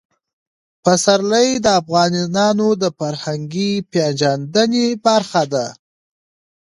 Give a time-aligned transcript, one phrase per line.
[0.83, 5.67] پسرلی د افغانانو د فرهنګي پیژندنې برخه ده.